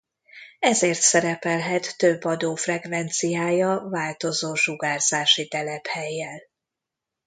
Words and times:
Ezért 0.59 1.01
szerepelhet 1.01 1.97
több 1.97 2.23
adó 2.23 2.55
frekvenciája 2.55 3.87
változó 3.89 4.53
sugárzási 4.55 5.47
telephellyel. 5.47 6.41